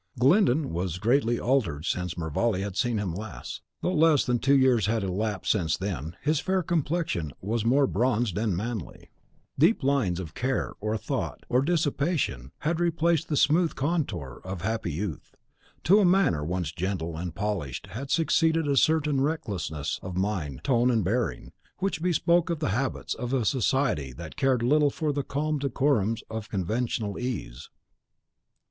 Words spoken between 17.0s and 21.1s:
and polished had succeeded a certain recklessness of mien, tone, and